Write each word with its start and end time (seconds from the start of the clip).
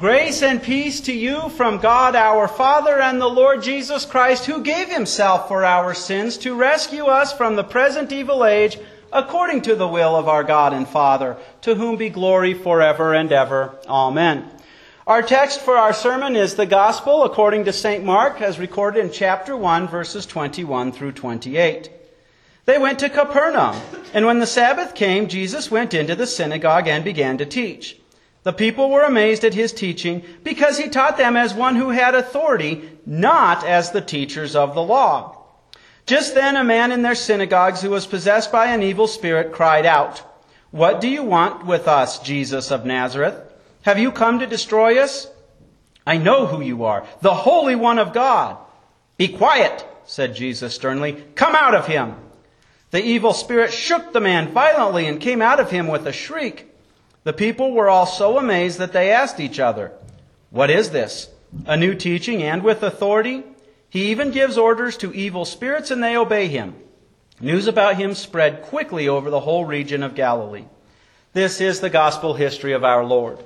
Grace 0.00 0.42
and 0.42 0.62
peace 0.62 0.98
to 1.02 1.12
you 1.12 1.50
from 1.50 1.76
God 1.76 2.16
our 2.16 2.48
Father 2.48 2.98
and 2.98 3.20
the 3.20 3.28
Lord 3.28 3.62
Jesus 3.62 4.06
Christ, 4.06 4.46
who 4.46 4.62
gave 4.62 4.88
himself 4.88 5.46
for 5.46 5.62
our 5.62 5.92
sins 5.92 6.38
to 6.38 6.54
rescue 6.54 7.04
us 7.04 7.34
from 7.34 7.54
the 7.54 7.64
present 7.64 8.10
evil 8.10 8.46
age, 8.46 8.78
according 9.12 9.60
to 9.60 9.76
the 9.76 9.86
will 9.86 10.16
of 10.16 10.26
our 10.26 10.42
God 10.42 10.72
and 10.72 10.88
Father, 10.88 11.36
to 11.60 11.74
whom 11.74 11.98
be 11.98 12.08
glory 12.08 12.54
forever 12.54 13.12
and 13.12 13.30
ever. 13.30 13.78
Amen. 13.86 14.50
Our 15.06 15.20
text 15.20 15.60
for 15.60 15.76
our 15.76 15.92
sermon 15.92 16.34
is 16.34 16.54
the 16.54 16.64
Gospel 16.64 17.24
according 17.24 17.66
to 17.66 17.72
St. 17.74 18.02
Mark, 18.02 18.40
as 18.40 18.58
recorded 18.58 19.04
in 19.04 19.12
chapter 19.12 19.54
1, 19.54 19.86
verses 19.86 20.24
21 20.24 20.92
through 20.92 21.12
28. 21.12 21.90
They 22.64 22.78
went 22.78 23.00
to 23.00 23.10
Capernaum, 23.10 23.78
and 24.14 24.24
when 24.24 24.38
the 24.38 24.46
Sabbath 24.46 24.94
came, 24.94 25.28
Jesus 25.28 25.70
went 25.70 25.92
into 25.92 26.14
the 26.14 26.26
synagogue 26.26 26.88
and 26.88 27.04
began 27.04 27.36
to 27.36 27.44
teach. 27.44 27.99
The 28.42 28.52
people 28.52 28.90
were 28.90 29.02
amazed 29.02 29.44
at 29.44 29.54
his 29.54 29.72
teaching 29.72 30.22
because 30.42 30.78
he 30.78 30.88
taught 30.88 31.18
them 31.18 31.36
as 31.36 31.52
one 31.52 31.76
who 31.76 31.90
had 31.90 32.14
authority, 32.14 32.88
not 33.04 33.64
as 33.66 33.90
the 33.90 34.00
teachers 34.00 34.56
of 34.56 34.74
the 34.74 34.82
law. 34.82 35.36
Just 36.06 36.34
then 36.34 36.56
a 36.56 36.64
man 36.64 36.90
in 36.90 37.02
their 37.02 37.14
synagogues 37.14 37.82
who 37.82 37.90
was 37.90 38.06
possessed 38.06 38.50
by 38.50 38.66
an 38.66 38.82
evil 38.82 39.06
spirit 39.06 39.52
cried 39.52 39.84
out, 39.84 40.22
What 40.70 41.00
do 41.00 41.08
you 41.08 41.22
want 41.22 41.66
with 41.66 41.86
us, 41.86 42.18
Jesus 42.20 42.70
of 42.70 42.86
Nazareth? 42.86 43.36
Have 43.82 43.98
you 43.98 44.10
come 44.10 44.38
to 44.38 44.46
destroy 44.46 44.98
us? 44.98 45.28
I 46.06 46.16
know 46.16 46.46
who 46.46 46.62
you 46.62 46.84
are, 46.84 47.06
the 47.20 47.34
Holy 47.34 47.76
One 47.76 47.98
of 47.98 48.14
God. 48.14 48.56
Be 49.18 49.28
quiet, 49.28 49.86
said 50.06 50.34
Jesus 50.34 50.74
sternly. 50.74 51.22
Come 51.34 51.54
out 51.54 51.74
of 51.74 51.86
him. 51.86 52.16
The 52.90 53.04
evil 53.04 53.34
spirit 53.34 53.72
shook 53.72 54.12
the 54.12 54.20
man 54.20 54.52
violently 54.52 55.06
and 55.06 55.20
came 55.20 55.42
out 55.42 55.60
of 55.60 55.70
him 55.70 55.86
with 55.88 56.06
a 56.06 56.12
shriek. 56.12 56.69
The 57.24 57.32
people 57.32 57.72
were 57.72 57.88
all 57.88 58.06
so 58.06 58.38
amazed 58.38 58.78
that 58.78 58.92
they 58.92 59.10
asked 59.10 59.40
each 59.40 59.60
other, 59.60 59.92
What 60.50 60.70
is 60.70 60.90
this? 60.90 61.28
A 61.66 61.76
new 61.76 61.94
teaching 61.94 62.42
and 62.42 62.62
with 62.62 62.82
authority? 62.82 63.44
He 63.88 64.10
even 64.10 64.30
gives 64.30 64.56
orders 64.56 64.96
to 64.98 65.12
evil 65.12 65.44
spirits 65.44 65.90
and 65.90 66.02
they 66.02 66.16
obey 66.16 66.46
him. 66.46 66.76
News 67.40 67.66
about 67.66 67.96
him 67.96 68.14
spread 68.14 68.62
quickly 68.62 69.08
over 69.08 69.30
the 69.30 69.40
whole 69.40 69.64
region 69.64 70.02
of 70.02 70.14
Galilee. 70.14 70.64
This 71.32 71.60
is 71.60 71.80
the 71.80 71.90
gospel 71.90 72.34
history 72.34 72.72
of 72.72 72.84
our 72.84 73.04
Lord. 73.04 73.38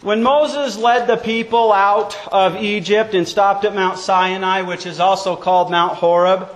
When 0.00 0.22
Moses 0.22 0.76
led 0.76 1.08
the 1.08 1.16
people 1.16 1.72
out 1.72 2.16
of 2.28 2.56
Egypt 2.62 3.14
and 3.14 3.26
stopped 3.26 3.64
at 3.64 3.74
Mount 3.74 3.98
Sinai, 3.98 4.62
which 4.62 4.86
is 4.86 5.00
also 5.00 5.34
called 5.34 5.70
Mount 5.70 5.94
Horeb, 5.94 6.48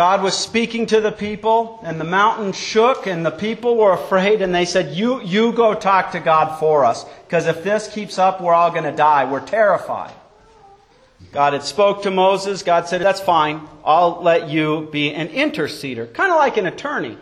God 0.00 0.22
was 0.22 0.32
speaking 0.34 0.86
to 0.86 1.02
the 1.02 1.12
people, 1.12 1.78
and 1.82 2.00
the 2.00 2.04
mountain 2.04 2.52
shook, 2.52 3.06
and 3.06 3.26
the 3.26 3.30
people 3.30 3.76
were 3.76 3.92
afraid, 3.92 4.40
and 4.40 4.54
they 4.54 4.64
said, 4.64 4.96
You, 4.96 5.20
you 5.20 5.52
go 5.52 5.74
talk 5.74 6.12
to 6.12 6.20
God 6.20 6.58
for 6.58 6.86
us, 6.86 7.04
because 7.26 7.46
if 7.46 7.62
this 7.62 7.86
keeps 7.86 8.18
up, 8.18 8.40
we're 8.40 8.54
all 8.54 8.70
going 8.70 8.84
to 8.84 8.96
die. 8.96 9.30
We're 9.30 9.44
terrified. 9.44 10.14
God 11.32 11.52
had 11.52 11.64
spoke 11.64 12.04
to 12.04 12.10
Moses. 12.10 12.62
God 12.62 12.88
said, 12.88 13.02
That's 13.02 13.20
fine. 13.20 13.68
I'll 13.84 14.22
let 14.22 14.48
you 14.48 14.88
be 14.90 15.12
an 15.12 15.28
interceder, 15.28 16.10
kind 16.14 16.32
of 16.32 16.38
like 16.38 16.56
an 16.56 16.64
attorney. 16.64 17.18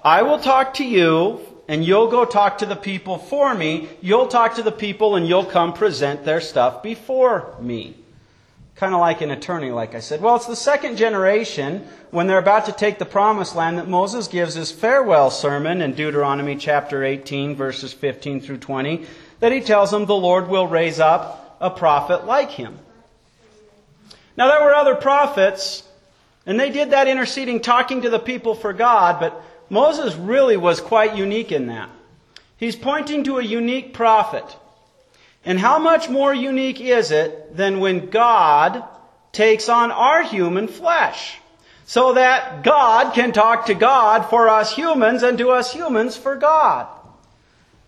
I 0.00 0.22
will 0.22 0.38
talk 0.38 0.74
to 0.74 0.84
you, 0.84 1.40
and 1.66 1.84
you'll 1.84 2.08
go 2.08 2.24
talk 2.24 2.58
to 2.58 2.66
the 2.66 2.76
people 2.76 3.18
for 3.18 3.52
me. 3.52 3.88
You'll 4.00 4.28
talk 4.28 4.54
to 4.54 4.62
the 4.62 4.70
people, 4.70 5.16
and 5.16 5.26
you'll 5.26 5.44
come 5.44 5.72
present 5.72 6.24
their 6.24 6.40
stuff 6.40 6.84
before 6.84 7.56
me 7.60 7.96
kind 8.76 8.94
of 8.94 9.00
like 9.00 9.20
an 9.20 9.30
attorney, 9.30 9.70
like 9.70 9.94
I 9.94 10.00
said. 10.00 10.20
Well, 10.20 10.36
it's 10.36 10.46
the 10.46 10.56
second 10.56 10.96
generation 10.96 11.86
when 12.10 12.26
they're 12.26 12.38
about 12.38 12.66
to 12.66 12.72
take 12.72 12.98
the 12.98 13.04
promised 13.04 13.54
land 13.54 13.78
that 13.78 13.88
Moses 13.88 14.28
gives 14.28 14.54
his 14.54 14.72
farewell 14.72 15.30
sermon 15.30 15.82
in 15.82 15.94
Deuteronomy 15.94 16.56
chapter 16.56 17.04
18, 17.04 17.54
verses 17.54 17.92
15 17.92 18.40
through 18.40 18.58
20, 18.58 19.06
that 19.40 19.52
he 19.52 19.60
tells 19.60 19.90
them 19.90 20.06
the 20.06 20.14
Lord 20.14 20.48
will 20.48 20.66
raise 20.66 21.00
up 21.00 21.56
a 21.60 21.70
prophet 21.70 22.26
like 22.26 22.50
him. 22.50 22.78
Now, 24.36 24.48
there 24.48 24.64
were 24.64 24.74
other 24.74 24.94
prophets, 24.94 25.82
and 26.46 26.58
they 26.58 26.70
did 26.70 26.90
that 26.90 27.08
interceding, 27.08 27.60
talking 27.60 28.02
to 28.02 28.10
the 28.10 28.18
people 28.18 28.54
for 28.54 28.72
God, 28.72 29.20
but 29.20 29.42
Moses 29.68 30.14
really 30.16 30.56
was 30.56 30.80
quite 30.80 31.16
unique 31.16 31.52
in 31.52 31.66
that. 31.66 31.90
He's 32.56 32.76
pointing 32.76 33.24
to 33.24 33.38
a 33.38 33.44
unique 33.44 33.92
prophet. 33.92 34.56
And 35.44 35.58
how 35.58 35.78
much 35.78 36.08
more 36.08 36.32
unique 36.32 36.80
is 36.80 37.10
it 37.10 37.56
than 37.56 37.80
when 37.80 38.10
God 38.10 38.84
takes 39.32 39.68
on 39.68 39.90
our 39.90 40.22
human 40.22 40.68
flesh? 40.68 41.38
So 41.84 42.14
that 42.14 42.62
God 42.62 43.12
can 43.12 43.32
talk 43.32 43.66
to 43.66 43.74
God 43.74 44.30
for 44.30 44.48
us 44.48 44.74
humans 44.74 45.22
and 45.22 45.36
to 45.38 45.50
us 45.50 45.72
humans 45.72 46.16
for 46.16 46.36
God. 46.36 46.86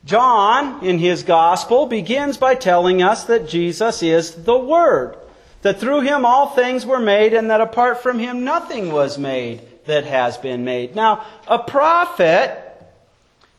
John, 0.05 0.85
in 0.85 0.99
his 0.99 1.23
gospel, 1.23 1.87
begins 1.87 2.37
by 2.37 2.57
telling 2.57 3.03
us 3.03 3.25
that 3.25 3.49
Jesus 3.49 4.03
is 4.03 4.45
the 4.45 4.59
Word, 4.59 5.17
that 5.63 5.81
through 5.81 6.03
him 6.03 6.27
all 6.27 6.49
things 6.49 6.85
were 6.85 7.01
made, 7.01 7.33
and 7.33 7.51
that 7.51 7.63
apart 7.63 8.03
from 8.03 8.19
him 8.19 8.45
nothing 8.45 8.93
was 8.93 9.17
made 9.17 9.63
that 9.87 10.05
has 10.05 10.37
been 10.37 10.65
made. 10.65 10.95
Now, 10.95 11.25
a 11.47 11.59
prophet 11.59 12.61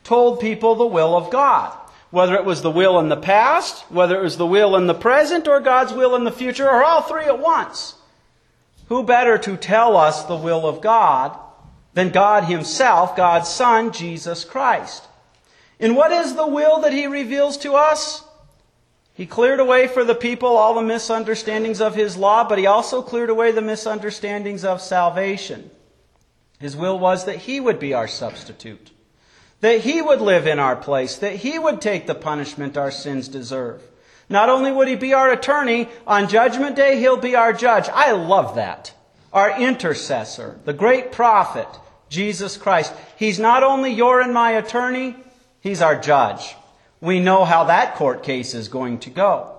told 0.04 0.40
people 0.40 0.76
the 0.76 0.86
will 0.86 1.16
of 1.16 1.32
God 1.32 1.76
whether 2.16 2.36
it 2.36 2.46
was 2.46 2.62
the 2.62 2.72
will 2.72 2.98
in 3.02 3.10
the 3.10 3.18
past, 3.18 3.84
whether 3.92 4.18
it 4.18 4.24
was 4.24 4.38
the 4.38 4.46
will 4.46 4.78
in 4.78 4.88
the 4.88 4.94
present, 4.94 5.50
or 5.50 5.60
God's 5.60 5.92
will 5.92 6.16
in 6.16 6.24
the 6.24 6.32
future, 6.32 6.66
or 6.66 6.82
all 6.82 7.02
three 7.02 7.26
at 7.26 7.40
once. 7.40 7.96
Who 8.88 9.04
better 9.04 9.38
to 9.40 9.58
tell 9.58 9.98
us 9.98 10.24
the 10.24 10.38
will 10.38 10.66
of 10.66 10.80
God 10.80 11.38
than 11.94 12.12
God 12.12 12.46
Himself, 12.46 13.18
God's 13.18 13.50
Son, 13.50 13.92
Jesus 13.92 14.46
Christ? 14.46 15.06
And 15.78 15.98
what 15.98 16.14
is 16.14 16.36
the 16.36 16.48
will 16.48 16.80
that 16.80 16.94
He 16.94 17.06
reveals 17.06 17.58
to 17.58 17.74
us? 17.74 18.24
He 19.14 19.26
cleared 19.26 19.60
away 19.60 19.88
for 19.88 20.06
the 20.06 20.16
people 20.16 20.56
all 20.56 20.76
the 20.76 20.82
misunderstandings 20.84 21.82
of 21.82 21.96
His 21.96 22.16
law, 22.16 22.48
but 22.48 22.58
He 22.58 22.66
also 22.66 23.02
cleared 23.02 23.30
away 23.30 23.52
the 23.52 23.62
misunderstandings 23.62 24.64
of 24.64 24.80
salvation. 24.80 25.70
His 26.60 26.78
will 26.78 26.98
was 26.98 27.26
that 27.26 27.40
He 27.40 27.60
would 27.60 27.78
be 27.78 27.94
our 27.94 28.08
substitute 28.08 28.92
that 29.62 29.82
He 29.82 30.02
would 30.02 30.22
live 30.22 30.48
in 30.48 30.60
our 30.60 30.76
place, 30.76 31.18
that 31.18 31.38
He 31.38 31.58
would 31.58 31.82
take 31.82 32.08
the 32.08 32.16
punishment 32.16 32.78
our 32.78 32.92
sins 32.92 33.28
deserve. 33.28 33.82
Not 34.30 34.50
only 34.50 34.72
would 34.72 34.88
He 34.88 34.96
be 34.96 35.14
our 35.14 35.32
attorney, 35.32 35.90
on 36.08 36.30
Judgment 36.30 36.76
Day, 36.76 37.00
He'll 37.00 37.18
be 37.18 37.36
our 37.36 37.54
judge. 37.54 37.90
I 37.90 38.12
love 38.12 38.56
that. 38.56 38.94
Our 39.34 39.60
intercessor, 39.60 40.60
the 40.66 40.74
great 40.74 41.12
prophet, 41.12 41.68
Jesus 42.10 42.58
Christ. 42.58 42.94
He's 43.18 43.40
not 43.40 43.64
only 43.64 43.92
your 43.92 44.22
and 44.22 44.34
my 44.34 44.52
attorney, 44.52 45.16
He's 45.60 45.82
our 45.82 46.00
judge. 46.00 46.56
We 47.02 47.20
know 47.20 47.46
how 47.46 47.66
that 47.66 47.96
court 47.96 48.24
case 48.24 48.54
is 48.54 48.68
going 48.68 49.00
to 49.00 49.10
go. 49.10 49.52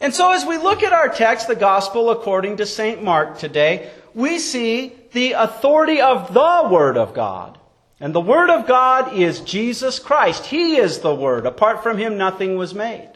And 0.00 0.12
so 0.12 0.32
as 0.32 0.44
we 0.44 0.58
look 0.58 0.82
at 0.82 0.92
our 0.92 1.08
text, 1.08 1.46
the 1.46 1.54
Gospel 1.54 2.10
according 2.10 2.56
to 2.56 2.66
St. 2.66 3.02
Mark 3.02 3.38
today, 3.38 3.90
we 4.14 4.38
see 4.38 4.92
the 5.12 5.32
authority 5.32 6.00
of 6.00 6.34
the 6.34 6.68
Word 6.70 6.96
of 6.96 7.14
God. 7.14 7.58
And 8.02 8.12
the 8.12 8.20
Word 8.20 8.50
of 8.50 8.66
God 8.66 9.14
is 9.14 9.38
Jesus 9.42 10.00
Christ. 10.00 10.46
He 10.46 10.74
is 10.74 10.98
the 10.98 11.14
Word. 11.14 11.46
Apart 11.46 11.84
from 11.84 11.98
Him, 11.98 12.18
nothing 12.18 12.56
was 12.56 12.74
made. 12.74 13.08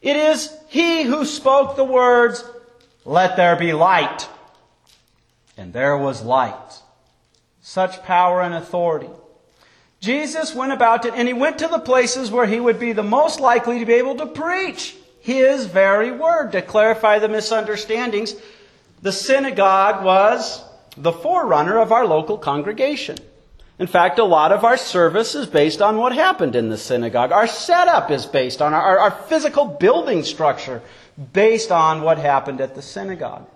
It 0.00 0.14
is 0.14 0.56
He 0.68 1.02
who 1.02 1.24
spoke 1.24 1.74
the 1.74 1.82
words, 1.82 2.44
Let 3.04 3.36
there 3.36 3.56
be 3.56 3.72
light. 3.72 4.28
And 5.56 5.72
there 5.72 5.98
was 5.98 6.22
light. 6.22 6.78
Such 7.60 8.04
power 8.04 8.40
and 8.40 8.54
authority. 8.54 9.10
Jesus 9.98 10.54
went 10.54 10.72
about 10.72 11.04
it 11.04 11.14
and 11.14 11.26
he 11.26 11.34
went 11.34 11.58
to 11.58 11.68
the 11.68 11.78
places 11.78 12.30
where 12.30 12.46
he 12.46 12.60
would 12.60 12.78
be 12.78 12.92
the 12.92 13.02
most 13.02 13.40
likely 13.40 13.80
to 13.80 13.86
be 13.86 13.94
able 13.94 14.16
to 14.16 14.26
preach 14.26 14.96
his 15.20 15.66
very 15.66 16.10
word 16.10 16.52
to 16.52 16.62
clarify 16.62 17.18
the 17.18 17.28
misunderstandings. 17.28 18.34
The 19.02 19.12
synagogue 19.12 20.04
was 20.04 20.64
the 20.96 21.12
forerunner 21.12 21.78
of 21.78 21.92
our 21.92 22.04
local 22.04 22.38
congregation. 22.38 23.16
In 23.78 23.86
fact, 23.86 24.18
a 24.18 24.24
lot 24.24 24.52
of 24.52 24.64
our 24.64 24.76
service 24.76 25.34
is 25.34 25.46
based 25.46 25.82
on 25.82 25.96
what 25.96 26.12
happened 26.12 26.54
in 26.54 26.68
the 26.68 26.78
synagogue. 26.78 27.32
Our 27.32 27.46
setup 27.46 28.10
is 28.10 28.26
based 28.26 28.62
on 28.62 28.74
our, 28.74 28.98
our 28.98 29.10
physical 29.10 29.64
building 29.64 30.22
structure, 30.24 30.82
based 31.32 31.72
on 31.72 32.02
what 32.02 32.18
happened 32.18 32.60
at 32.60 32.74
the 32.74 32.82
synagogue. 32.82 33.46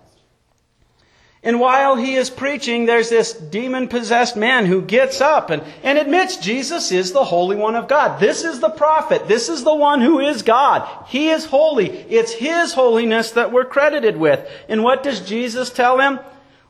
And 1.43 1.59
while 1.59 1.95
he 1.95 2.15
is 2.15 2.29
preaching, 2.29 2.85
there's 2.85 3.09
this 3.09 3.31
demon 3.31 3.87
possessed 3.87 4.35
man 4.35 4.65
who 4.65 4.81
gets 4.81 5.21
up 5.21 5.49
and, 5.49 5.63
and 5.83 5.97
admits 5.97 6.37
Jesus 6.37 6.91
is 6.91 7.13
the 7.13 7.23
Holy 7.23 7.55
One 7.55 7.75
of 7.75 7.87
God. 7.87 8.19
This 8.19 8.43
is 8.43 8.59
the 8.59 8.69
prophet. 8.69 9.27
This 9.27 9.47
is 9.47 9.63
the 9.63 9.73
one 9.73 10.01
who 10.01 10.19
is 10.19 10.41
God. 10.41 11.05
He 11.07 11.29
is 11.29 11.45
holy. 11.45 11.89
It's 11.89 12.33
his 12.33 12.73
holiness 12.73 13.31
that 13.31 13.53
we're 13.53 13.65
credited 13.65 14.17
with. 14.17 14.45
And 14.67 14.83
what 14.83 15.03
does 15.03 15.21
Jesus 15.21 15.69
tell 15.69 15.99
him? 15.99 16.19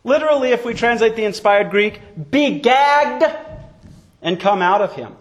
Literally, 0.04 0.52
if 0.52 0.64
we 0.64 0.74
translate 0.74 1.16
the 1.16 1.26
inspired 1.26 1.72
Greek, 1.72 2.00
be 2.30 2.60
gagged 2.60 3.26
and 4.22 4.40
come 4.40 4.62
out 4.62 4.82
of 4.82 4.94
him. 4.94 5.16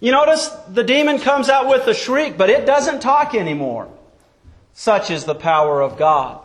You 0.00 0.12
notice 0.12 0.48
the 0.68 0.84
demon 0.84 1.18
comes 1.18 1.48
out 1.48 1.68
with 1.68 1.86
a 1.86 1.94
shriek, 1.94 2.36
but 2.36 2.50
it 2.50 2.66
doesn't 2.66 3.00
talk 3.00 3.34
anymore. 3.34 3.88
Such 4.74 5.10
is 5.10 5.24
the 5.24 5.34
power 5.34 5.82
of 5.82 5.98
God. 5.98 6.40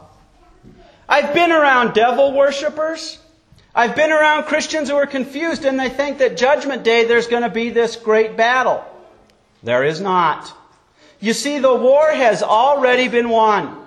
I've 1.07 1.34
been 1.34 1.51
around 1.51 1.94
devil 1.94 2.34
worshippers. 2.34 3.19
I've 3.75 3.95
been 3.95 4.12
around 4.12 4.45
Christians 4.45 4.90
who 4.90 4.95
are 4.95 5.06
confused 5.06 5.66
and 5.66 5.80
they 5.80 5.90
think 5.90 6.19
that 6.19 6.38
judgment 6.38 6.84
day 6.84 7.06
there's 7.06 7.28
going 7.28 7.44
to 7.44 7.50
be 7.50 7.69
this 7.69 7.95
great 7.95 8.36
battle. 8.36 8.84
There 9.62 9.84
is 9.84 10.01
not. 10.01 10.51
You 11.19 11.34
see, 11.34 11.60
the 11.60 11.74
war 11.74 12.12
has 12.12 12.44
already 12.44 13.07
been 13.07 13.30
won. 13.30 13.78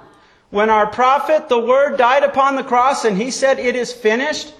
When 0.50 0.70
our 0.70 0.86
prophet, 0.86 1.48
the 1.48 1.58
Word, 1.58 1.98
died 1.98 2.22
upon 2.22 2.56
the 2.56 2.64
cross 2.64 3.04
and 3.04 3.16
he 3.16 3.30
said, 3.30 3.58
It 3.58 3.76
is 3.76 3.92
finished, 3.92 4.54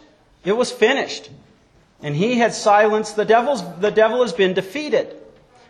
it 0.45 0.53
was 0.53 0.71
finished. 0.71 1.31
And 2.03 2.15
he 2.15 2.39
had 2.39 2.55
silenced 2.55 3.17
the 3.17 3.25
devil's, 3.25 3.63
the 3.79 3.91
devil 3.91 4.23
has 4.23 4.33
been 4.33 4.55
defeated. 4.55 5.17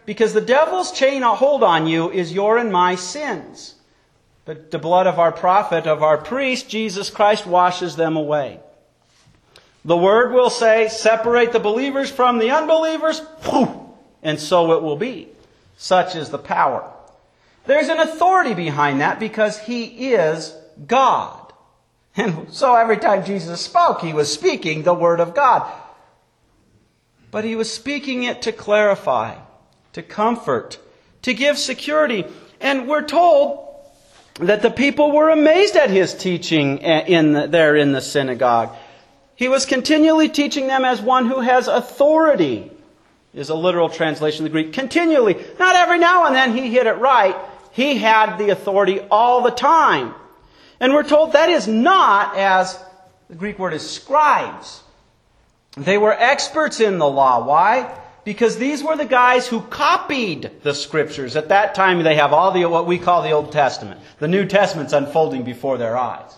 Because 0.04 0.32
the 0.32 0.40
devil's 0.40 0.92
chain 0.92 1.22
hold 1.22 1.62
on 1.62 1.86
you 1.86 2.10
is 2.10 2.32
your 2.32 2.58
and 2.58 2.72
my 2.72 2.94
sins. 2.94 3.74
But 4.44 4.70
the 4.70 4.78
blood 4.78 5.06
of 5.08 5.18
our 5.18 5.32
prophet, 5.32 5.86
of 5.86 6.02
our 6.02 6.18
priest, 6.18 6.68
Jesus 6.68 7.10
Christ, 7.10 7.46
washes 7.46 7.96
them 7.96 8.16
away. 8.16 8.60
The 9.84 9.96
word 9.96 10.32
will 10.32 10.50
say, 10.50 10.88
separate 10.88 11.52
the 11.52 11.60
believers 11.60 12.10
from 12.10 12.38
the 12.38 12.50
unbelievers, 12.50 13.20
and 14.22 14.38
so 14.38 14.72
it 14.72 14.82
will 14.82 14.96
be. 14.96 15.28
Such 15.76 16.16
is 16.16 16.30
the 16.30 16.38
power. 16.38 16.90
There's 17.66 17.88
an 17.88 17.98
authority 17.98 18.54
behind 18.54 19.00
that 19.00 19.20
because 19.20 19.58
he 19.58 20.12
is 20.14 20.54
God. 20.86 21.52
And 22.16 22.52
so 22.52 22.74
every 22.74 22.96
time 22.96 23.24
Jesus 23.24 23.60
spoke, 23.60 24.00
he 24.00 24.12
was 24.12 24.32
speaking 24.32 24.82
the 24.82 24.94
word 24.94 25.20
of 25.20 25.34
God. 25.34 25.72
But 27.30 27.44
he 27.44 27.56
was 27.56 27.72
speaking 27.72 28.22
it 28.22 28.42
to 28.42 28.52
clarify, 28.52 29.36
to 29.92 30.02
comfort, 30.02 30.78
to 31.22 31.34
give 31.34 31.58
security. 31.58 32.24
And 32.60 32.88
we're 32.88 33.04
told 33.04 33.64
that 34.40 34.62
the 34.62 34.70
people 34.70 35.12
were 35.12 35.30
amazed 35.30 35.76
at 35.76 35.90
his 35.90 36.14
teaching 36.14 36.78
in 36.78 37.32
the, 37.32 37.46
there 37.46 37.76
in 37.76 37.92
the 37.92 38.00
synagogue. 38.00 38.74
He 39.34 39.48
was 39.48 39.66
continually 39.66 40.28
teaching 40.28 40.66
them 40.66 40.84
as 40.84 41.00
one 41.00 41.26
who 41.26 41.40
has 41.40 41.68
authority, 41.68 42.70
is 43.34 43.50
a 43.50 43.54
literal 43.54 43.90
translation 43.90 44.46
of 44.46 44.52
the 44.52 44.62
Greek. 44.62 44.72
Continually. 44.72 45.36
Not 45.58 45.76
every 45.76 45.98
now 45.98 46.24
and 46.24 46.34
then 46.34 46.56
he 46.56 46.70
hit 46.70 46.86
it 46.86 46.94
right. 46.94 47.36
He 47.72 47.98
had 47.98 48.38
the 48.38 48.50
authority 48.50 49.00
all 49.10 49.42
the 49.42 49.50
time. 49.50 50.14
And 50.80 50.94
we're 50.94 51.02
told 51.02 51.32
that 51.32 51.50
is 51.50 51.68
not 51.68 52.36
as 52.36 52.78
the 53.28 53.34
Greek 53.34 53.58
word 53.58 53.74
is 53.74 53.88
scribes. 53.88 54.82
They 55.76 55.98
were 55.98 56.12
experts 56.12 56.80
in 56.80 56.98
the 56.98 57.08
law. 57.08 57.46
Why? 57.46 57.94
Because 58.24 58.56
these 58.56 58.82
were 58.82 58.96
the 58.96 59.04
guys 59.04 59.46
who 59.46 59.60
copied 59.60 60.62
the 60.62 60.74
scriptures. 60.74 61.36
At 61.36 61.50
that 61.50 61.74
time, 61.74 62.02
they 62.02 62.16
have 62.16 62.32
all 62.32 62.50
the, 62.50 62.64
what 62.64 62.86
we 62.86 62.98
call 62.98 63.22
the 63.22 63.30
Old 63.30 63.52
Testament. 63.52 64.00
The 64.18 64.26
New 64.26 64.46
Testament's 64.46 64.94
unfolding 64.94 65.44
before 65.44 65.78
their 65.78 65.96
eyes. 65.96 66.32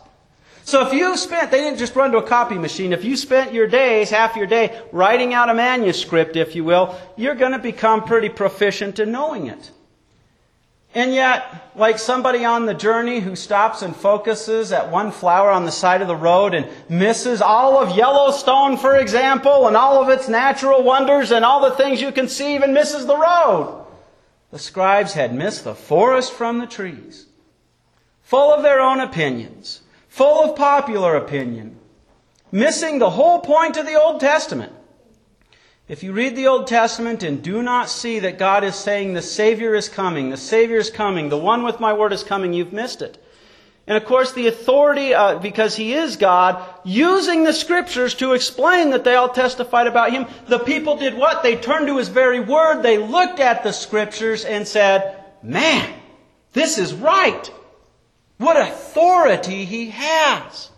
So 0.64 0.86
if 0.86 0.92
you 0.92 1.16
spent, 1.16 1.50
they 1.50 1.60
didn't 1.60 1.78
just 1.78 1.96
run 1.96 2.10
to 2.12 2.18
a 2.18 2.22
copy 2.22 2.56
machine. 2.56 2.92
If 2.92 3.04
you 3.04 3.16
spent 3.16 3.54
your 3.54 3.66
days, 3.66 4.10
half 4.10 4.36
your 4.36 4.46
day, 4.46 4.82
writing 4.92 5.32
out 5.32 5.48
a 5.48 5.54
manuscript, 5.54 6.36
if 6.36 6.54
you 6.54 6.62
will, 6.62 6.94
you're 7.16 7.36
going 7.36 7.52
to 7.52 7.58
become 7.58 8.04
pretty 8.04 8.28
proficient 8.28 8.98
in 8.98 9.10
knowing 9.10 9.46
it. 9.46 9.70
And 10.98 11.14
yet, 11.14 11.70
like 11.76 11.96
somebody 11.96 12.44
on 12.44 12.66
the 12.66 12.74
journey 12.74 13.20
who 13.20 13.36
stops 13.36 13.82
and 13.82 13.94
focuses 13.94 14.72
at 14.72 14.90
one 14.90 15.12
flower 15.12 15.48
on 15.48 15.64
the 15.64 15.70
side 15.70 16.02
of 16.02 16.08
the 16.08 16.16
road 16.16 16.54
and 16.54 16.68
misses 16.88 17.40
all 17.40 17.78
of 17.78 17.96
Yellowstone, 17.96 18.76
for 18.76 18.96
example, 18.96 19.68
and 19.68 19.76
all 19.76 20.02
of 20.02 20.08
its 20.08 20.28
natural 20.28 20.82
wonders 20.82 21.30
and 21.30 21.44
all 21.44 21.60
the 21.60 21.76
things 21.76 22.00
you 22.00 22.10
conceive 22.10 22.62
and 22.62 22.74
misses 22.74 23.06
the 23.06 23.16
road. 23.16 23.86
The 24.50 24.58
scribes 24.58 25.12
had 25.12 25.32
missed 25.32 25.62
the 25.62 25.76
forest 25.76 26.32
from 26.32 26.58
the 26.58 26.66
trees. 26.66 27.26
Full 28.22 28.52
of 28.52 28.64
their 28.64 28.80
own 28.80 28.98
opinions, 28.98 29.82
full 30.08 30.50
of 30.50 30.56
popular 30.56 31.14
opinion, 31.14 31.78
missing 32.50 32.98
the 32.98 33.10
whole 33.10 33.38
point 33.38 33.76
of 33.76 33.86
the 33.86 33.94
Old 33.94 34.18
Testament. 34.18 34.72
If 35.88 36.02
you 36.02 36.12
read 36.12 36.36
the 36.36 36.48
Old 36.48 36.66
Testament 36.66 37.22
and 37.22 37.42
do 37.42 37.62
not 37.62 37.88
see 37.88 38.18
that 38.18 38.38
God 38.38 38.62
is 38.62 38.76
saying 38.76 39.14
the 39.14 39.22
Savior 39.22 39.74
is 39.74 39.88
coming, 39.88 40.28
the 40.28 40.36
Savior 40.36 40.76
is 40.76 40.90
coming, 40.90 41.30
the 41.30 41.38
one 41.38 41.62
with 41.62 41.80
my 41.80 41.94
word 41.94 42.12
is 42.12 42.22
coming, 42.22 42.52
you've 42.52 42.74
missed 42.74 43.00
it. 43.00 43.16
And 43.86 43.96
of 43.96 44.04
course, 44.04 44.32
the 44.32 44.48
authority, 44.48 45.14
uh, 45.14 45.38
because 45.38 45.76
He 45.76 45.94
is 45.94 46.16
God, 46.16 46.62
using 46.84 47.44
the 47.44 47.54
Scriptures 47.54 48.14
to 48.16 48.34
explain 48.34 48.90
that 48.90 49.02
they 49.02 49.14
all 49.14 49.30
testified 49.30 49.86
about 49.86 50.12
Him, 50.12 50.26
the 50.46 50.58
people 50.58 50.96
did 50.96 51.16
what? 51.16 51.42
They 51.42 51.56
turned 51.56 51.86
to 51.86 51.96
His 51.96 52.08
very 52.08 52.38
word, 52.38 52.82
they 52.82 52.98
looked 52.98 53.40
at 53.40 53.62
the 53.62 53.72
Scriptures 53.72 54.44
and 54.44 54.68
said, 54.68 55.24
Man, 55.42 55.90
this 56.52 56.76
is 56.76 56.92
right. 56.92 57.50
What 58.36 58.60
authority 58.60 59.64
He 59.64 59.88
has. 59.88 60.68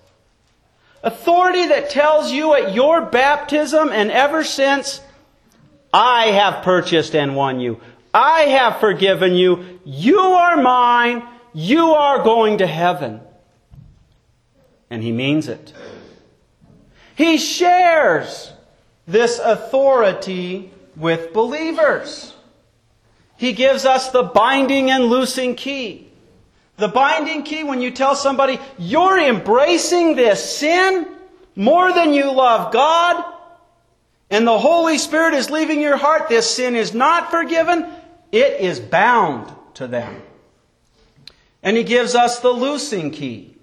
Authority 1.02 1.68
that 1.68 1.90
tells 1.90 2.30
you 2.30 2.54
at 2.54 2.74
your 2.74 3.00
baptism 3.00 3.90
and 3.90 4.10
ever 4.10 4.44
since, 4.44 5.00
I 5.92 6.26
have 6.26 6.62
purchased 6.62 7.14
and 7.14 7.34
won 7.34 7.60
you. 7.60 7.80
I 8.12 8.42
have 8.42 8.80
forgiven 8.80 9.34
you. 9.34 9.80
You 9.84 10.20
are 10.20 10.60
mine. 10.60 11.22
You 11.54 11.92
are 11.92 12.22
going 12.22 12.58
to 12.58 12.66
heaven. 12.66 13.20
And 14.90 15.02
he 15.02 15.12
means 15.12 15.48
it. 15.48 15.72
He 17.14 17.38
shares 17.38 18.52
this 19.06 19.38
authority 19.38 20.72
with 20.96 21.32
believers. 21.32 22.34
He 23.36 23.52
gives 23.52 23.84
us 23.86 24.10
the 24.10 24.22
binding 24.22 24.90
and 24.90 25.04
loosing 25.04 25.54
key. 25.54 26.09
The 26.80 26.88
binding 26.88 27.42
key 27.42 27.62
when 27.62 27.80
you 27.80 27.90
tell 27.90 28.16
somebody 28.16 28.58
you're 28.78 29.18
embracing 29.18 30.16
this 30.16 30.56
sin 30.56 31.06
more 31.54 31.92
than 31.92 32.14
you 32.14 32.32
love 32.32 32.72
God, 32.72 33.22
and 34.30 34.46
the 34.46 34.58
Holy 34.58 34.96
Spirit 34.96 35.34
is 35.34 35.50
leaving 35.50 35.80
your 35.80 35.96
heart, 35.96 36.28
this 36.28 36.48
sin 36.48 36.74
is 36.74 36.94
not 36.94 37.30
forgiven, 37.30 37.86
it 38.32 38.60
is 38.60 38.80
bound 38.80 39.52
to 39.74 39.86
them. 39.86 40.22
And 41.62 41.76
He 41.76 41.84
gives 41.84 42.14
us 42.14 42.40
the 42.40 42.50
loosing 42.50 43.10
key. 43.10 43.54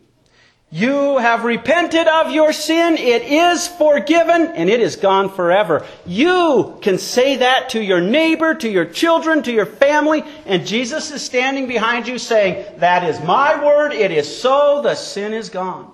You 0.70 1.18
have 1.18 1.46
repented 1.46 2.08
of 2.08 2.32
your 2.32 2.52
sin. 2.52 2.98
It 2.98 3.22
is 3.22 3.68
forgiven 3.68 4.48
and 4.48 4.70
it 4.70 4.82
is 4.82 4.98
gone 4.98 5.30
forever. 5.30 5.86
You 6.06 6.78
can 6.82 6.98
say 6.98 7.38
that 7.38 7.70
to 7.70 7.82
your 7.82 8.02
neighbor, 8.02 8.54
to 8.54 8.70
your 8.70 8.84
children, 8.84 9.44
to 9.44 9.52
your 9.52 9.66
family, 9.66 10.26
and 10.46 10.68
Jesus 10.68 11.10
is 11.12 11.22
standing 11.22 11.68
behind 11.68 12.06
you 12.08 12.18
saying, 12.18 12.66
That 12.80 13.06
is 13.06 13.22
my 13.22 13.64
word. 13.64 13.94
It 13.94 14.12
is 14.12 14.42
so. 14.42 14.82
The 14.82 14.96
sin 14.96 15.32
is 15.34 15.50
gone. 15.50 15.90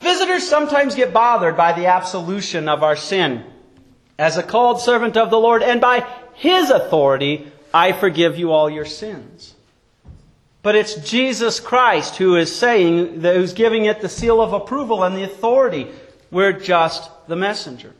Visitors 0.00 0.48
sometimes 0.48 0.94
get 0.94 1.12
bothered 1.12 1.56
by 1.56 1.72
the 1.72 1.86
absolution 1.86 2.68
of 2.68 2.84
our 2.84 2.94
sin. 2.94 3.44
As 4.20 4.36
a 4.36 4.42
called 4.44 4.80
servant 4.80 5.16
of 5.16 5.30
the 5.30 5.38
Lord 5.38 5.64
and 5.64 5.80
by 5.80 6.06
His 6.34 6.70
authority, 6.70 7.50
I 7.74 7.90
forgive 7.90 8.38
you 8.38 8.52
all 8.52 8.70
your 8.70 8.84
sins. 8.84 9.54
But 10.62 10.74
it's 10.74 10.96
Jesus 10.96 11.60
Christ 11.60 12.16
who 12.16 12.36
is 12.36 12.54
saying, 12.54 13.20
who's 13.20 13.52
giving 13.52 13.84
it 13.84 14.00
the 14.00 14.08
seal 14.08 14.40
of 14.40 14.52
approval 14.52 15.04
and 15.04 15.16
the 15.16 15.22
authority. 15.22 15.88
We're 16.30 16.52
just 16.52 17.10
the 17.28 17.36
messenger. 17.36 17.94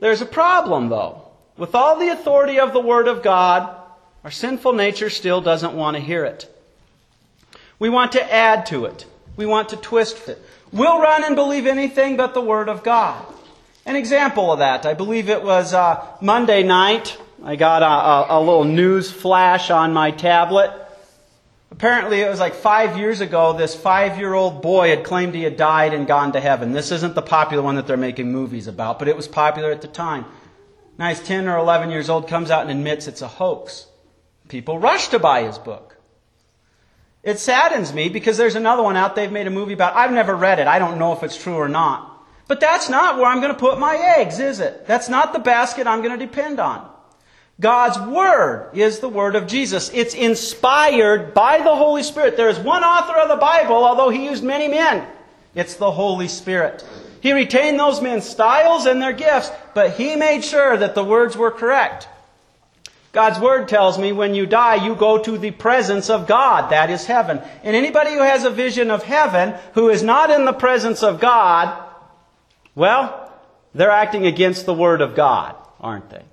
There's 0.00 0.20
a 0.20 0.26
problem, 0.26 0.88
though. 0.88 1.22
With 1.56 1.74
all 1.74 1.98
the 1.98 2.08
authority 2.08 2.58
of 2.58 2.72
the 2.72 2.80
Word 2.80 3.06
of 3.06 3.22
God, 3.22 3.74
our 4.24 4.30
sinful 4.30 4.72
nature 4.72 5.08
still 5.08 5.40
doesn't 5.40 5.74
want 5.74 5.96
to 5.96 6.02
hear 6.02 6.24
it. 6.24 6.50
We 7.78 7.88
want 7.88 8.12
to 8.12 8.32
add 8.32 8.66
to 8.66 8.86
it. 8.86 9.06
We 9.36 9.46
want 9.46 9.68
to 9.70 9.76
twist 9.76 10.28
it. 10.28 10.42
We'll 10.72 11.00
run 11.00 11.24
and 11.24 11.36
believe 11.36 11.66
anything 11.66 12.16
but 12.16 12.34
the 12.34 12.40
Word 12.40 12.68
of 12.68 12.82
God. 12.82 13.24
An 13.86 13.96
example 13.96 14.50
of 14.50 14.58
that, 14.58 14.84
I 14.84 14.94
believe 14.94 15.28
it 15.28 15.44
was 15.44 15.74
uh, 15.74 16.04
Monday 16.20 16.62
night. 16.62 17.16
I 17.44 17.56
got 17.56 17.82
a, 17.82 18.32
a, 18.34 18.38
a 18.38 18.40
little 18.40 18.64
news 18.64 19.10
flash 19.10 19.70
on 19.70 19.92
my 19.92 20.10
tablet 20.10 20.83
Apparently, 21.74 22.20
it 22.20 22.30
was 22.30 22.38
like 22.38 22.54
five 22.54 22.96
years 22.96 23.20
ago, 23.20 23.52
this 23.52 23.74
five 23.74 24.16
year 24.16 24.32
old 24.32 24.62
boy 24.62 24.90
had 24.90 25.02
claimed 25.02 25.34
he 25.34 25.42
had 25.42 25.56
died 25.56 25.92
and 25.92 26.06
gone 26.06 26.30
to 26.32 26.40
heaven. 26.40 26.70
This 26.70 26.92
isn't 26.92 27.16
the 27.16 27.20
popular 27.20 27.64
one 27.64 27.74
that 27.74 27.88
they're 27.88 27.96
making 27.96 28.30
movies 28.30 28.68
about, 28.68 29.00
but 29.00 29.08
it 29.08 29.16
was 29.16 29.26
popular 29.26 29.72
at 29.72 29.80
the 29.80 29.88
time. 29.88 30.24
Now 30.98 31.08
he's 31.08 31.18
10 31.18 31.48
or 31.48 31.58
11 31.58 31.90
years 31.90 32.08
old, 32.08 32.28
comes 32.28 32.52
out 32.52 32.62
and 32.62 32.70
admits 32.70 33.08
it's 33.08 33.22
a 33.22 33.26
hoax. 33.28 33.88
People 34.46 34.78
rush 34.78 35.08
to 35.08 35.18
buy 35.18 35.42
his 35.42 35.58
book. 35.58 35.96
It 37.24 37.40
saddens 37.40 37.92
me 37.92 38.08
because 38.08 38.36
there's 38.36 38.54
another 38.54 38.84
one 38.84 38.96
out 38.96 39.16
they've 39.16 39.32
made 39.32 39.48
a 39.48 39.50
movie 39.50 39.72
about. 39.72 39.96
I've 39.96 40.12
never 40.12 40.36
read 40.36 40.60
it. 40.60 40.68
I 40.68 40.78
don't 40.78 41.00
know 41.00 41.12
if 41.12 41.24
it's 41.24 41.42
true 41.42 41.56
or 41.56 41.68
not. 41.68 42.24
But 42.46 42.60
that's 42.60 42.88
not 42.88 43.16
where 43.16 43.26
I'm 43.26 43.40
going 43.40 43.52
to 43.52 43.58
put 43.58 43.80
my 43.80 43.96
eggs, 43.96 44.38
is 44.38 44.60
it? 44.60 44.86
That's 44.86 45.08
not 45.08 45.32
the 45.32 45.40
basket 45.40 45.88
I'm 45.88 46.02
going 46.02 46.16
to 46.16 46.24
depend 46.24 46.60
on. 46.60 46.88
God's 47.60 47.98
Word 48.00 48.70
is 48.74 48.98
the 48.98 49.08
Word 49.08 49.36
of 49.36 49.46
Jesus. 49.46 49.90
It's 49.94 50.14
inspired 50.14 51.34
by 51.34 51.58
the 51.58 51.74
Holy 51.74 52.02
Spirit. 52.02 52.36
There 52.36 52.48
is 52.48 52.58
one 52.58 52.82
author 52.82 53.18
of 53.18 53.28
the 53.28 53.36
Bible, 53.36 53.76
although 53.76 54.10
he 54.10 54.26
used 54.26 54.42
many 54.42 54.68
men. 54.68 55.06
It's 55.54 55.76
the 55.76 55.90
Holy 55.90 56.26
Spirit. 56.26 56.84
He 57.20 57.32
retained 57.32 57.78
those 57.78 58.02
men's 58.02 58.28
styles 58.28 58.86
and 58.86 59.00
their 59.00 59.12
gifts, 59.12 59.50
but 59.72 59.92
he 59.92 60.16
made 60.16 60.44
sure 60.44 60.76
that 60.76 60.94
the 60.94 61.04
words 61.04 61.36
were 61.36 61.52
correct. 61.52 62.08
God's 63.12 63.38
Word 63.38 63.68
tells 63.68 63.96
me 63.96 64.10
when 64.10 64.34
you 64.34 64.44
die, 64.44 64.84
you 64.84 64.96
go 64.96 65.22
to 65.22 65.38
the 65.38 65.52
presence 65.52 66.10
of 66.10 66.26
God. 66.26 66.72
That 66.72 66.90
is 66.90 67.06
heaven. 67.06 67.40
And 67.62 67.76
anybody 67.76 68.12
who 68.12 68.22
has 68.22 68.44
a 68.44 68.50
vision 68.50 68.90
of 68.90 69.04
heaven 69.04 69.54
who 69.74 69.88
is 69.88 70.02
not 70.02 70.30
in 70.30 70.44
the 70.44 70.52
presence 70.52 71.04
of 71.04 71.20
God, 71.20 71.80
well, 72.74 73.32
they're 73.72 73.92
acting 73.92 74.26
against 74.26 74.66
the 74.66 74.74
Word 74.74 75.00
of 75.00 75.14
God, 75.14 75.54
aren't 75.80 76.10
they? 76.10 76.24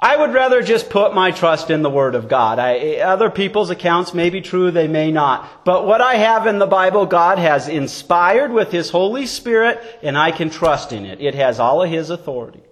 I 0.00 0.16
would 0.16 0.32
rather 0.32 0.62
just 0.62 0.90
put 0.90 1.12
my 1.12 1.32
trust 1.32 1.70
in 1.70 1.82
the 1.82 1.90
Word 1.90 2.14
of 2.14 2.28
God. 2.28 2.60
I, 2.60 2.98
other 2.98 3.30
people's 3.30 3.70
accounts 3.70 4.14
may 4.14 4.30
be 4.30 4.40
true, 4.40 4.70
they 4.70 4.86
may 4.86 5.10
not. 5.10 5.64
But 5.64 5.86
what 5.86 6.00
I 6.00 6.14
have 6.14 6.46
in 6.46 6.60
the 6.60 6.66
Bible, 6.66 7.04
God 7.04 7.38
has 7.38 7.66
inspired 7.66 8.52
with 8.52 8.70
His 8.70 8.90
Holy 8.90 9.26
Spirit, 9.26 9.82
and 10.02 10.16
I 10.16 10.30
can 10.30 10.50
trust 10.50 10.92
in 10.92 11.04
it. 11.04 11.20
It 11.20 11.34
has 11.34 11.58
all 11.58 11.82
of 11.82 11.90
His 11.90 12.10
authority. 12.10 12.62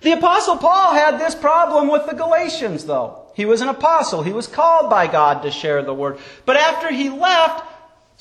The 0.00 0.12
Apostle 0.12 0.56
Paul 0.56 0.94
had 0.94 1.20
this 1.20 1.34
problem 1.34 1.88
with 1.88 2.06
the 2.06 2.16
Galatians, 2.16 2.86
though. 2.86 3.30
He 3.34 3.44
was 3.44 3.60
an 3.60 3.68
apostle. 3.68 4.22
He 4.22 4.32
was 4.32 4.46
called 4.46 4.90
by 4.90 5.06
God 5.06 5.42
to 5.42 5.50
share 5.50 5.82
the 5.82 5.94
Word. 5.94 6.18
But 6.44 6.56
after 6.56 6.90
he 6.90 7.08
left, 7.08 7.64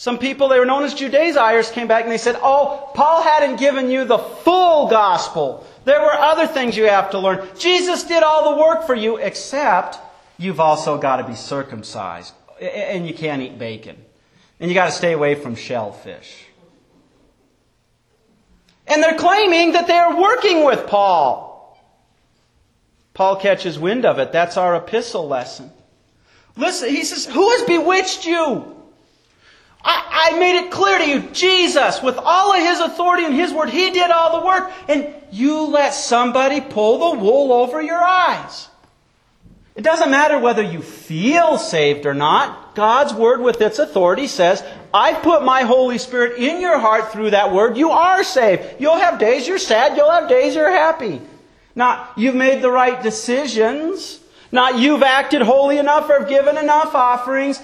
some 0.02 0.18
people, 0.18 0.48
they 0.48 0.58
were 0.58 0.66
known 0.66 0.82
as 0.82 0.96
Judaizers, 0.96 1.70
came 1.70 1.88
back 1.88 2.02
and 2.02 2.12
they 2.12 2.18
said, 2.18 2.36
Oh, 2.42 2.90
Paul 2.96 3.22
hadn't 3.22 3.58
given 3.58 3.92
you 3.92 4.04
the 4.04 4.18
full 4.18 4.88
gospel. 4.88 5.64
There 5.86 6.02
were 6.02 6.12
other 6.12 6.48
things 6.48 6.76
you 6.76 6.86
have 6.86 7.12
to 7.12 7.20
learn. 7.20 7.48
Jesus 7.56 8.04
did 8.06 8.24
all 8.24 8.56
the 8.56 8.60
work 8.60 8.88
for 8.88 8.96
you, 8.96 9.18
except 9.18 10.00
you've 10.40 10.60
also 10.60 10.98
got 10.98 11.18
to 11.18 11.24
be 11.24 11.36
circumcised. 11.36 12.34
And 12.60 13.06
you 13.06 13.14
can't 13.14 13.44
eat 13.44 13.60
bacon. 13.60 13.96
And 14.60 14.72
you 14.72 14.74
got 14.74 14.88
to 14.88 14.92
stay 14.92 15.14
away 15.14 15.36
from 15.36 15.54
shellfish. 15.54 16.48
And 18.88 19.04
they're 19.04 19.20
claiming 19.20 19.74
that 19.74 19.86
they 19.86 20.00
are 20.00 20.20
working 20.20 20.66
with 20.66 20.88
Paul. 20.88 21.80
Paul 23.14 23.36
catches 23.36 23.78
wind 23.78 24.08
of 24.08 24.18
it. 24.18 24.32
That's 24.32 24.58
our 24.58 24.78
epistle 24.78 25.28
lesson. 25.28 25.70
Listen, 26.58 26.90
he 26.90 27.04
says, 27.04 27.28
Who 27.28 27.48
has 27.52 27.68
bewitched 27.68 28.26
you? 28.26 28.81
I, 29.84 30.32
I, 30.34 30.40
made 30.40 30.66
it 30.66 30.72
clear 30.72 30.98
to 30.98 31.08
you, 31.08 31.22
Jesus, 31.32 32.02
with 32.02 32.18
all 32.18 32.54
of 32.54 32.60
His 32.60 32.80
authority 32.80 33.26
and 33.26 33.34
His 33.34 33.52
word, 33.52 33.70
He 33.70 33.92
did 33.92 34.12
all 34.12 34.40
the 34.40 34.46
work, 34.46 34.72
and 34.88 35.14
you 35.32 35.68
let 35.68 35.94
somebody 35.94 36.62
pull 36.62 37.12
the 37.12 37.20
wool 37.20 37.52
over 37.52 37.82
your 37.82 38.02
eyes. 38.02 38.70
It 39.76 39.84
doesn't 39.84 40.12
matter 40.12 40.38
whether 40.38 40.62
you 40.62 40.82
feel 40.82 41.58
saved 41.58 42.06
or 42.06 42.14
not. 42.14 42.76
God's 42.76 43.14
word 43.14 43.42
with 43.42 43.62
its 43.62 43.80
authority 43.80 44.28
says, 44.28 44.64
I 44.94 45.14
put 45.14 45.44
my 45.44 45.62
Holy 45.62 45.98
Spirit 45.98 46.38
in 46.38 46.60
your 46.60 46.78
heart 46.78 47.12
through 47.12 47.32
that 47.32 47.54
word. 47.54 47.78
You 47.78 47.92
are 47.92 48.24
saved. 48.24 48.64
You'll 48.80 48.98
have 48.98 49.20
days 49.20 49.48
you're 49.48 49.58
sad. 49.58 49.96
You'll 49.96 50.12
have 50.12 50.28
days 50.28 50.56
you're 50.56 50.70
happy. 50.70 51.22
Not 51.74 52.12
you've 52.18 52.36
made 52.36 52.62
the 52.62 52.72
right 52.72 53.02
decisions. 53.02 54.20
Not 54.52 54.78
you've 54.78 55.04
acted 55.04 55.42
holy 55.42 55.78
enough 55.78 56.10
or 56.10 56.20
have 56.20 56.30
given 56.30 56.58
enough 56.58 56.94
offerings. 56.94 57.62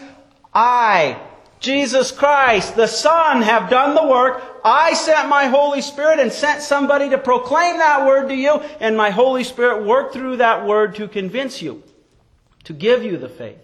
I 0.53 1.19
Jesus 1.59 2.11
Christ, 2.11 2.75
the 2.75 2.87
Son, 2.87 3.41
have 3.41 3.69
done 3.69 3.95
the 3.95 4.05
work. 4.05 4.43
I 4.63 4.93
sent 4.93 5.27
my 5.29 5.45
Holy 5.47 5.81
Spirit 5.81 6.19
and 6.19 6.31
sent 6.31 6.61
somebody 6.61 7.09
to 7.09 7.17
proclaim 7.17 7.77
that 7.77 8.05
word 8.05 8.27
to 8.29 8.35
you, 8.35 8.61
and 8.79 8.95
my 8.95 9.09
Holy 9.09 9.43
Spirit 9.43 9.85
worked 9.85 10.13
through 10.13 10.37
that 10.37 10.65
word 10.65 10.95
to 10.95 11.07
convince 11.07 11.61
you, 11.61 11.83
to 12.65 12.73
give 12.73 13.03
you 13.03 13.17
the 13.17 13.29
faith. 13.29 13.57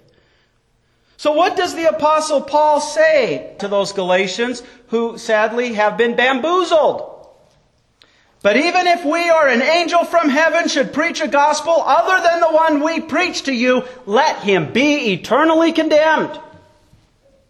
So 1.17 1.31
what 1.31 1.55
does 1.55 1.75
the 1.75 1.87
apostle 1.87 2.41
Paul 2.41 2.81
say 2.81 3.55
to 3.59 3.67
those 3.67 3.93
Galatians 3.93 4.63
who 4.87 5.17
sadly 5.17 5.73
have 5.73 5.95
been 5.95 6.15
bamboozled? 6.15 7.11
But 8.41 8.57
even 8.57 8.87
if 8.87 9.05
we 9.05 9.31
or 9.31 9.47
an 9.47 9.61
angel 9.61 10.03
from 10.03 10.27
heaven 10.29 10.67
should 10.67 10.91
preach 10.91 11.21
a 11.21 11.29
gospel 11.29 11.81
other 11.85 12.21
than 12.21 12.41
the 12.41 12.51
one 12.51 12.83
we 12.83 12.99
preach 12.99 13.43
to 13.43 13.53
you, 13.53 13.83
let 14.05 14.39
him 14.39 14.73
be 14.73 15.13
eternally 15.13 15.71
condemned. 15.71 16.37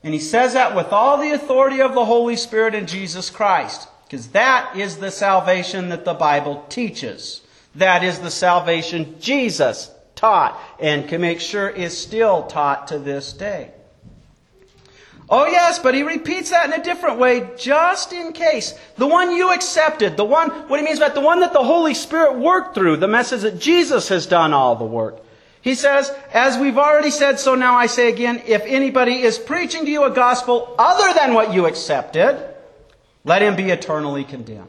And 0.04 0.14
he 0.14 0.20
says 0.20 0.54
that 0.54 0.76
with 0.76 0.92
all 0.92 1.18
the 1.18 1.32
authority 1.32 1.82
of 1.82 1.94
the 1.94 2.06
Holy 2.06 2.36
Spirit 2.36 2.76
in 2.76 2.88
Jesus 2.88 3.30
Christ. 3.30 3.88
Because 4.06 4.28
that 4.30 4.76
is 4.76 4.98
the 4.98 5.12
salvation 5.12 5.90
that 5.90 6.06
the 6.06 6.14
Bible 6.14 6.66
teaches. 6.70 7.42
That 7.76 8.04
is 8.04 8.20
the 8.20 8.30
salvation 8.30 9.16
Jesus 9.20 9.90
taught 10.16 10.60
and 10.80 11.08
can 11.08 11.22
make 11.22 11.40
sure 11.40 11.68
is 11.68 11.98
still 11.98 12.44
taught 12.44 12.90
to 12.90 13.00
this 13.00 13.34
day. 13.34 13.72
Oh, 15.30 15.48
yes, 15.48 15.80
but 15.80 15.96
he 15.96 16.04
repeats 16.04 16.52
that 16.52 16.66
in 16.66 16.80
a 16.80 16.84
different 16.84 17.18
way, 17.18 17.50
just 17.58 18.14
in 18.14 18.34
case. 18.34 18.78
The 18.98 19.08
one 19.08 19.32
you 19.32 19.52
accepted, 19.52 20.18
the 20.18 20.26
one, 20.26 20.50
what 20.68 20.80
he 20.80 20.86
means 20.86 21.00
by 21.00 21.10
the 21.10 21.22
one 21.22 21.40
that 21.40 21.54
the 21.54 21.64
Holy 21.64 21.94
Spirit 21.94 22.38
worked 22.38 22.76
through, 22.76 22.98
the 22.98 23.08
message 23.08 23.42
that 23.42 23.58
Jesus 23.58 24.10
has 24.10 24.28
done 24.28 24.54
all 24.54 24.76
the 24.76 24.86
work. 24.86 25.23
He 25.64 25.76
says, 25.76 26.12
as 26.34 26.58
we've 26.58 26.78
already 26.78 27.10
said, 27.10 27.40
so 27.40 27.56
now 27.56 27.76
I 27.76 27.86
say 27.86 28.10
again, 28.10 28.44
if 28.46 28.64
anybody 28.64 29.22
is 29.22 29.40
preaching 29.40 29.86
to 29.86 29.92
you 29.92 30.04
a 30.04 30.12
gospel 30.12 30.76
other 30.78 31.18
than 31.18 31.34
what 31.34 31.54
you 31.54 31.66
accepted, 31.68 32.54
let 33.24 33.42
him 33.42 33.56
be 33.56 33.70
eternally 33.70 34.26
condemned. 34.26 34.68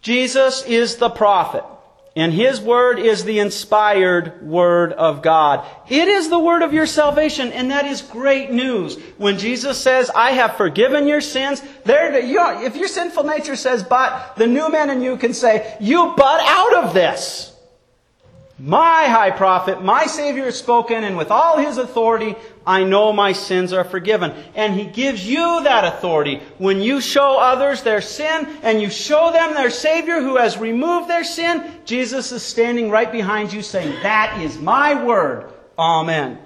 Jesus 0.00 0.64
is 0.64 0.96
the 0.96 1.10
prophet, 1.10 1.64
and 2.14 2.32
his 2.32 2.60
word 2.60 3.00
is 3.00 3.24
the 3.24 3.40
inspired 3.40 4.42
word 4.42 4.92
of 4.92 5.22
God. 5.22 5.66
It 5.88 6.06
is 6.06 6.28
the 6.28 6.38
word 6.38 6.62
of 6.62 6.72
your 6.72 6.86
salvation, 6.86 7.50
and 7.50 7.72
that 7.72 7.86
is 7.86 8.00
great 8.00 8.52
news. 8.52 8.96
When 9.18 9.38
Jesus 9.38 9.76
says, 9.76 10.08
I 10.08 10.32
have 10.32 10.56
forgiven 10.56 11.08
your 11.08 11.20
sins, 11.20 11.60
there, 11.84 12.14
if 12.14 12.76
your 12.76 12.86
sinful 12.86 13.24
nature 13.24 13.56
says, 13.56 13.82
but, 13.82 14.36
the 14.36 14.46
new 14.46 14.70
man 14.70 14.88
in 14.88 15.02
you 15.02 15.16
can 15.16 15.34
say, 15.34 15.76
you 15.80 16.14
but 16.16 16.40
out 16.42 16.84
of 16.84 16.94
this. 16.94 17.51
My 18.64 19.06
high 19.08 19.32
prophet, 19.32 19.82
my 19.82 20.06
Savior 20.06 20.44
has 20.44 20.56
spoken, 20.56 21.02
and 21.02 21.16
with 21.16 21.32
all 21.32 21.58
his 21.58 21.78
authority, 21.78 22.36
I 22.64 22.84
know 22.84 23.12
my 23.12 23.32
sins 23.32 23.72
are 23.72 23.82
forgiven. 23.82 24.32
And 24.54 24.74
he 24.74 24.84
gives 24.84 25.26
you 25.26 25.64
that 25.64 25.84
authority. 25.84 26.40
When 26.58 26.80
you 26.80 27.00
show 27.00 27.38
others 27.40 27.82
their 27.82 28.00
sin 28.00 28.46
and 28.62 28.80
you 28.80 28.88
show 28.88 29.32
them 29.32 29.54
their 29.54 29.68
Savior 29.68 30.20
who 30.20 30.36
has 30.36 30.58
removed 30.58 31.10
their 31.10 31.24
sin, 31.24 31.72
Jesus 31.84 32.30
is 32.30 32.44
standing 32.44 32.88
right 32.88 33.10
behind 33.10 33.52
you 33.52 33.62
saying, 33.62 34.00
That 34.04 34.40
is 34.40 34.56
my 34.60 35.04
word. 35.04 35.52
Amen. 35.76 36.38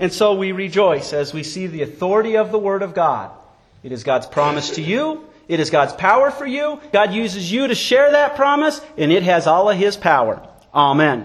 And 0.00 0.12
so 0.12 0.34
we 0.34 0.50
rejoice 0.50 1.12
as 1.12 1.32
we 1.32 1.44
see 1.44 1.68
the 1.68 1.82
authority 1.82 2.36
of 2.38 2.50
the 2.50 2.58
Word 2.58 2.82
of 2.82 2.92
God. 2.92 3.30
It 3.84 3.92
is 3.92 4.02
God's 4.02 4.26
promise 4.26 4.70
to 4.70 4.82
you. 4.82 5.28
It 5.46 5.60
is 5.60 5.70
God's 5.70 5.92
power 5.92 6.32
for 6.32 6.44
you. 6.44 6.80
God 6.92 7.14
uses 7.14 7.52
you 7.52 7.68
to 7.68 7.76
share 7.76 8.10
that 8.10 8.34
promise, 8.34 8.80
and 8.98 9.12
it 9.12 9.22
has 9.22 9.46
all 9.46 9.70
of 9.70 9.78
His 9.78 9.96
power. 9.96 10.44
Amen. 10.74 11.24